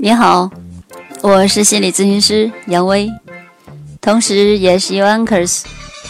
[0.00, 0.48] 你好，
[1.22, 3.10] 我是心理咨询师杨威，
[4.00, 5.64] 同时也是 Uncers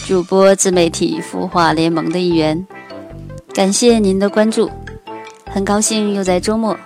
[0.07, 2.67] 主播自媒体孵化联盟的一员。
[3.55, 4.71] 感谢您的关注，
[5.47, 6.77] 很高兴又在周末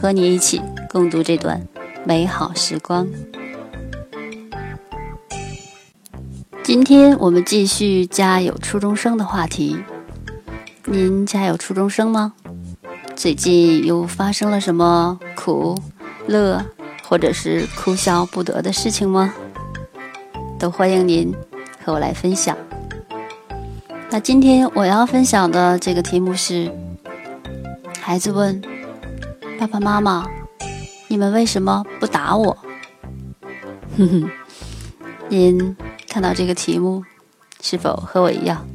[0.00, 1.60] 和你一起共度这段
[2.04, 3.08] 美好时光。
[6.62, 9.76] 今天我们继续家有初中生的话题。
[10.84, 12.34] 您家有初中生吗？
[13.16, 15.76] 最近又发生了什么苦、
[16.26, 16.64] 乐，
[17.08, 19.34] 或者是哭笑不得的事情吗？
[20.58, 21.34] 都欢迎您
[21.84, 22.56] 和我来分享。
[24.10, 26.70] 那今天我要分享的这个题目是：
[28.00, 28.62] 孩子问
[29.58, 30.26] 爸爸妈妈，
[31.08, 32.56] 你们为什么不打我？
[33.96, 34.30] 哼哼，
[35.28, 35.76] 您
[36.08, 37.04] 看到这个题目，
[37.60, 38.66] 是否和我一样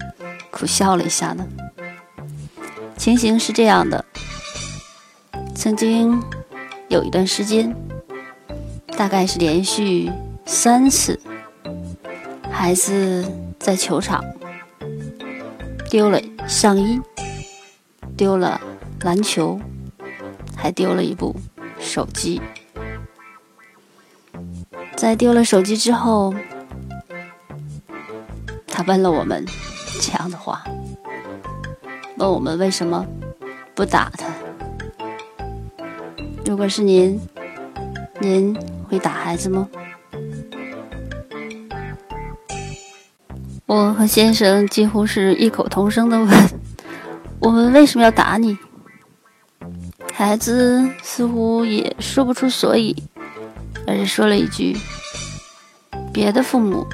[0.51, 1.47] 苦笑了一下呢？
[2.97, 4.03] 情形是这样的。
[5.55, 6.21] 曾经
[6.89, 7.75] 有一段时间，
[8.97, 10.09] 大概是连续
[10.45, 11.19] 三次，
[12.49, 13.25] 孩子
[13.59, 14.23] 在球场
[15.89, 16.99] 丢了上衣，
[18.15, 18.59] 丢了
[19.01, 19.59] 篮球，
[20.55, 21.35] 还丢了一部
[21.77, 22.41] 手机。
[24.95, 26.33] 在丢了手机之后，
[28.65, 29.45] 他问了我们
[30.01, 30.63] 这样的话：
[32.17, 33.05] 问我们为什么
[33.75, 34.27] 不打他？
[36.47, 37.19] 如果是您，
[38.21, 39.67] 您会打孩子吗？
[43.65, 46.49] 我和先生几乎是异口同声的问
[47.39, 48.57] ：“我们为什么要打你？”
[50.13, 52.95] 孩子似乎也说不出所以，
[53.85, 54.77] 而是说了一句
[56.13, 56.87] ：“别的父母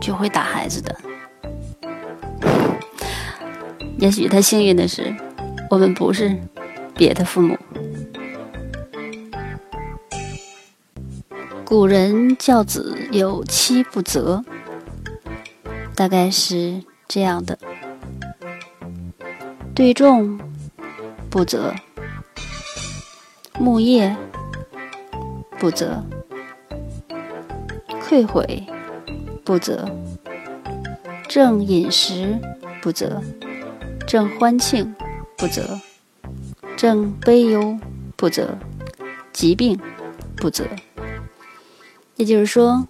[0.00, 0.98] 就会打孩子的。”
[3.96, 5.14] 也许他幸运的是，
[5.70, 6.36] 我们不是
[6.96, 7.56] 别的父母。
[11.64, 14.44] 古人教子有七不责，
[15.94, 17.58] 大概是这样的：
[19.74, 20.38] 对众
[21.30, 21.74] 不责，
[23.58, 24.14] 木叶
[25.58, 26.04] 不责，
[28.02, 28.66] 愧悔
[29.42, 29.88] 不责，
[31.26, 32.38] 正饮食
[32.82, 33.22] 不责，
[34.06, 34.94] 正欢庆
[35.38, 35.80] 不责，
[36.76, 37.78] 正悲忧
[38.14, 38.58] 不责，
[39.32, 39.80] 疾病
[40.36, 40.66] 不责。
[42.22, 42.86] 也就是说，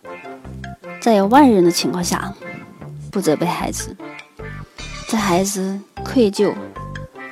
[1.01, 2.35] 在有外人的情况下，
[3.11, 3.97] 不责备孩子；
[5.09, 6.53] 在孩子愧疚、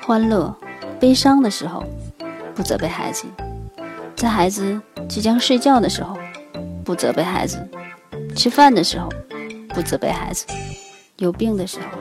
[0.01, 0.57] 欢乐、
[0.99, 1.85] 悲伤的时候，
[2.55, 3.27] 不责备孩子；
[4.17, 4.81] 在孩子
[5.11, 6.17] 即将睡觉的时候，
[6.83, 7.59] 不责备孩子；
[8.35, 9.07] 吃饭的时候，
[9.69, 10.47] 不责备孩子；
[11.19, 11.99] 有病的时候，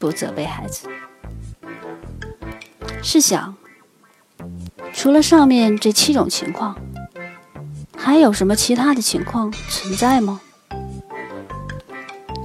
[0.00, 0.88] 不责备孩子。
[3.04, 3.54] 试想，
[4.92, 6.76] 除了上面这七种情况。
[7.96, 10.40] 还有什么其他的情况存在吗？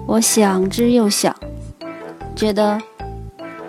[0.07, 1.35] 我想之又想，
[2.35, 2.81] 觉得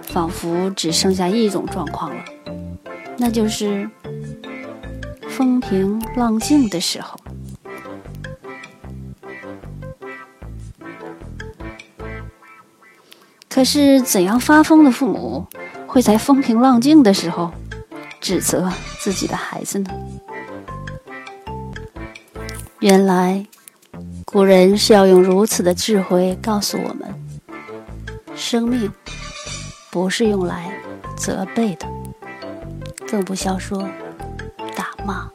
[0.03, 2.25] 仿佛只剩下一种状况了，
[3.19, 3.89] 那就是
[5.29, 7.19] 风平浪静的时候。
[13.49, 15.47] 可是，怎样发疯的父母
[15.87, 17.53] 会在风平浪静的时候
[18.19, 19.91] 指责自己的孩子呢？
[22.81, 23.47] 原来，
[24.25, 27.15] 古人是要用如此的智慧告诉我们：
[28.35, 28.91] 生命
[29.91, 30.73] 不是用来
[31.15, 31.87] 责备的，
[33.07, 33.87] 更不消说
[34.75, 35.31] 打骂。